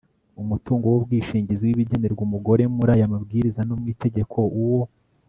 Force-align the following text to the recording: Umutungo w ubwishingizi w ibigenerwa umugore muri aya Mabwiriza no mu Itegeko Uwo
Umutungo 0.41 0.85
w 0.87 0.95
ubwishingizi 0.99 1.63
w 1.67 1.71
ibigenerwa 1.75 2.21
umugore 2.27 2.63
muri 2.75 2.89
aya 2.95 3.11
Mabwiriza 3.13 3.61
no 3.67 3.75
mu 3.79 3.85
Itegeko 3.93 4.39
Uwo 4.63 4.81